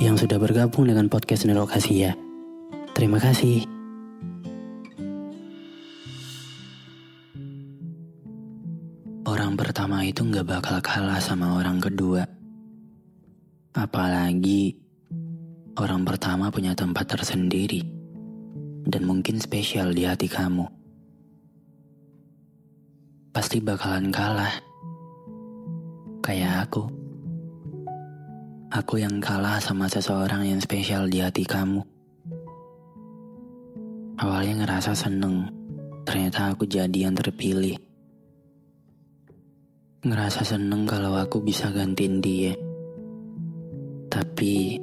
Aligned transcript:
yang 0.00 0.16
sudah 0.16 0.40
bergabung 0.40 0.88
dengan 0.88 1.10
podcast 1.10 1.44
Network 1.44 1.76
Asia. 1.76 2.16
Terima 2.96 3.18
kasih. 3.20 3.66
Orang 9.28 9.56
pertama 9.56 10.04
itu 10.04 10.22
gak 10.28 10.48
bakal 10.48 10.78
kalah 10.80 11.20
sama 11.20 11.58
orang 11.58 11.80
kedua. 11.80 12.24
Apalagi 13.72 14.76
orang 15.80 16.04
pertama 16.04 16.52
punya 16.52 16.76
tempat 16.76 17.08
tersendiri 17.08 17.80
dan 18.84 19.02
mungkin 19.08 19.40
spesial 19.40 19.96
di 19.96 20.04
hati 20.04 20.28
kamu. 20.28 20.68
Pasti 23.32 23.64
bakalan 23.64 24.12
kalah. 24.12 24.52
Kayak 26.20 26.68
aku. 26.68 27.01
Aku 28.72 28.96
yang 28.96 29.20
kalah 29.20 29.60
sama 29.60 29.84
seseorang 29.84 30.48
yang 30.48 30.56
spesial 30.56 31.04
di 31.04 31.20
hati 31.20 31.44
kamu. 31.44 31.84
Awalnya 34.16 34.64
ngerasa 34.64 34.96
seneng, 34.96 35.44
ternyata 36.08 36.56
aku 36.56 36.64
jadi 36.64 37.04
yang 37.04 37.12
terpilih. 37.12 37.76
Ngerasa 40.08 40.56
seneng 40.56 40.88
kalau 40.88 41.20
aku 41.20 41.44
bisa 41.44 41.68
gantiin 41.68 42.24
dia. 42.24 42.56
Tapi 44.08 44.80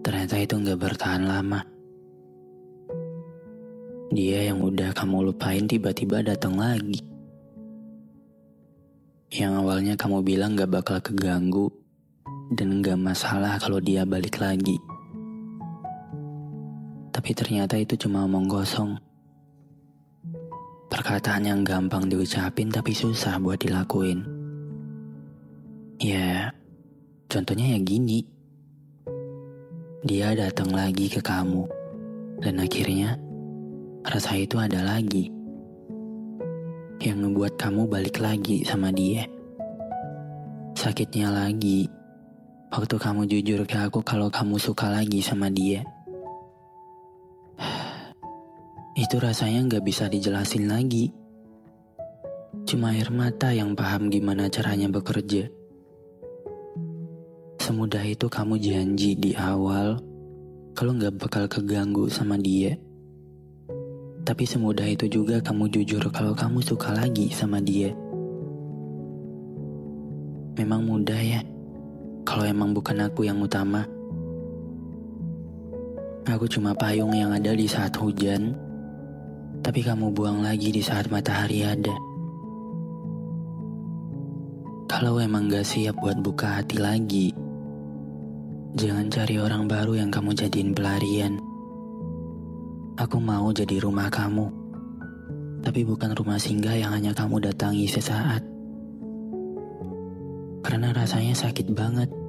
ternyata 0.00 0.40
itu 0.40 0.56
nggak 0.56 0.80
bertahan 0.80 1.28
lama. 1.28 1.60
Dia 4.08 4.48
yang 4.48 4.64
udah 4.64 4.96
kamu 4.96 5.28
lupain 5.28 5.68
tiba-tiba 5.68 6.24
datang 6.24 6.56
lagi. 6.56 7.04
Yang 9.36 9.52
awalnya 9.60 9.94
kamu 10.00 10.24
bilang 10.24 10.56
gak 10.56 10.72
bakal 10.72 10.98
keganggu 11.04 11.79
dan 12.50 12.82
gak 12.82 12.98
masalah 12.98 13.62
kalau 13.62 13.78
dia 13.78 14.02
balik 14.02 14.42
lagi. 14.42 14.74
Tapi 17.14 17.30
ternyata 17.34 17.78
itu 17.78 17.94
cuma 17.94 18.26
omong 18.26 18.50
kosong. 18.50 18.98
Perkataan 20.90 21.46
yang 21.46 21.62
gampang 21.62 22.10
diucapin 22.10 22.74
tapi 22.74 22.90
susah 22.90 23.38
buat 23.38 23.62
dilakuin. 23.62 24.26
Ya, 26.02 26.50
contohnya 27.30 27.76
ya 27.76 27.78
gini. 27.78 28.26
Dia 30.02 30.34
datang 30.34 30.74
lagi 30.74 31.06
ke 31.12 31.22
kamu 31.22 31.68
dan 32.40 32.56
akhirnya 32.58 33.20
rasa 34.00 34.32
itu 34.40 34.56
ada 34.56 34.80
lagi 34.80 35.28
yang 37.04 37.20
ngebuat 37.20 37.60
kamu 37.60 37.84
balik 37.84 38.16
lagi 38.18 38.64
sama 38.64 38.88
dia. 38.90 39.28
Sakitnya 40.72 41.28
lagi, 41.28 41.99
waktu 42.70 42.96
kamu 43.02 43.26
jujur 43.26 43.66
ke 43.66 43.74
aku 43.82 43.98
kalau 44.06 44.30
kamu 44.30 44.54
suka 44.62 44.86
lagi 44.86 45.18
sama 45.18 45.50
dia. 45.50 45.82
Itu 48.94 49.18
rasanya 49.18 49.66
gak 49.66 49.82
bisa 49.82 50.06
dijelasin 50.06 50.70
lagi. 50.70 51.10
Cuma 52.70 52.94
air 52.94 53.10
mata 53.10 53.50
yang 53.50 53.74
paham 53.74 54.06
gimana 54.06 54.46
caranya 54.46 54.86
bekerja. 54.86 55.50
Semudah 57.58 58.06
itu 58.06 58.30
kamu 58.30 58.62
janji 58.62 59.18
di 59.18 59.34
awal 59.34 59.98
kalau 60.78 60.94
gak 60.94 61.18
bakal 61.18 61.50
keganggu 61.50 62.06
sama 62.06 62.38
dia. 62.38 62.78
Tapi 64.22 64.46
semudah 64.46 64.86
itu 64.86 65.10
juga 65.10 65.42
kamu 65.42 65.74
jujur 65.74 66.06
kalau 66.14 66.38
kamu 66.38 66.62
suka 66.62 66.94
lagi 66.94 67.34
sama 67.34 67.58
dia. 67.58 67.90
Memang 70.54 70.86
mudah 70.86 71.18
ya, 71.18 71.40
kalau 72.30 72.46
emang 72.46 72.70
bukan 72.70 73.10
aku 73.10 73.26
yang 73.26 73.42
utama. 73.42 73.82
Aku 76.30 76.46
cuma 76.46 76.70
payung 76.78 77.10
yang 77.10 77.34
ada 77.34 77.58
di 77.58 77.66
saat 77.66 77.90
hujan, 77.98 78.54
tapi 79.66 79.82
kamu 79.82 80.14
buang 80.14 80.38
lagi 80.38 80.70
di 80.70 80.78
saat 80.78 81.10
matahari 81.10 81.66
ada. 81.66 81.90
Kalau 84.86 85.18
emang 85.18 85.50
gak 85.50 85.66
siap 85.66 85.98
buat 85.98 86.22
buka 86.22 86.62
hati 86.62 86.78
lagi, 86.78 87.34
jangan 88.78 89.10
cari 89.10 89.34
orang 89.42 89.66
baru 89.66 89.98
yang 89.98 90.14
kamu 90.14 90.30
jadiin 90.30 90.70
pelarian. 90.70 91.34
Aku 92.94 93.18
mau 93.18 93.50
jadi 93.50 93.82
rumah 93.82 94.06
kamu, 94.06 94.46
tapi 95.66 95.82
bukan 95.82 96.14
rumah 96.14 96.38
singgah 96.38 96.78
yang 96.78 96.94
hanya 96.94 97.10
kamu 97.10 97.42
datangi 97.42 97.90
sesaat. 97.90 98.46
Karena 100.62 100.94
rasanya 100.94 101.34
sakit 101.34 101.74
banget. 101.74 102.19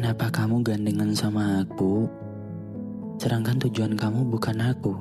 Kenapa 0.00 0.32
kamu 0.32 0.64
gandengan 0.64 1.12
sama 1.12 1.60
aku, 1.60 2.08
sedangkan 3.20 3.60
tujuan 3.68 3.92
kamu 4.00 4.32
bukan 4.32 4.56
aku? 4.56 4.96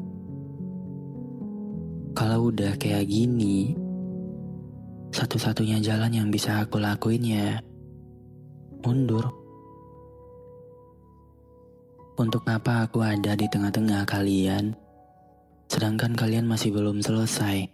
Kalau 2.12 2.52
udah 2.52 2.76
kayak 2.76 3.08
gini, 3.08 3.80
satu-satunya 5.16 5.80
jalan 5.80 6.12
yang 6.12 6.28
bisa 6.28 6.60
aku 6.60 6.84
lakuin 6.84 7.24
ya 7.24 7.64
mundur. 8.84 9.24
Untuk 12.20 12.44
apa 12.52 12.84
aku 12.84 13.00
ada 13.00 13.40
di 13.40 13.48
tengah-tengah 13.48 14.04
kalian, 14.04 14.76
sedangkan 15.72 16.12
kalian 16.12 16.44
masih 16.44 16.76
belum 16.76 17.00
selesai? 17.00 17.72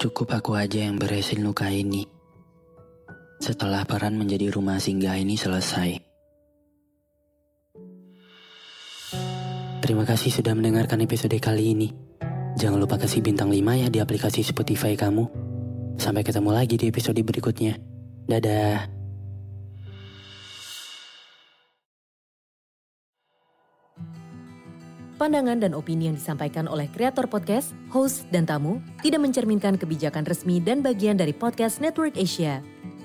Cukup 0.00 0.32
aku 0.32 0.56
aja 0.56 0.88
yang 0.88 0.96
berhasil 0.96 1.36
luka 1.36 1.68
ini. 1.68 2.15
Setelah 3.46 3.86
peran 3.86 4.18
menjadi 4.18 4.50
rumah 4.50 4.82
singgah 4.82 5.14
ini 5.22 5.38
selesai. 5.38 6.02
Terima 9.86 10.02
kasih 10.02 10.34
sudah 10.34 10.50
mendengarkan 10.58 10.98
episode 11.06 11.38
kali 11.38 11.78
ini. 11.78 11.94
Jangan 12.58 12.82
lupa 12.82 12.98
kasih 12.98 13.22
bintang 13.22 13.54
5 13.54 13.62
ya 13.78 13.86
di 13.86 14.02
aplikasi 14.02 14.42
Spotify 14.42 14.98
kamu. 14.98 15.30
Sampai 15.94 16.26
ketemu 16.26 16.50
lagi 16.50 16.74
di 16.74 16.90
episode 16.90 17.22
berikutnya. 17.22 17.78
Dadah. 18.26 18.90
Pandangan 25.22 25.62
dan 25.62 25.72
opini 25.78 26.10
yang 26.10 26.18
disampaikan 26.18 26.66
oleh 26.66 26.90
kreator 26.90 27.30
podcast, 27.30 27.78
host, 27.94 28.26
dan 28.34 28.42
tamu 28.42 28.82
tidak 29.06 29.22
mencerminkan 29.22 29.78
kebijakan 29.78 30.26
resmi 30.26 30.58
dan 30.58 30.82
bagian 30.82 31.14
dari 31.14 31.30
podcast 31.30 31.78
Network 31.78 32.18
Asia. 32.18 32.60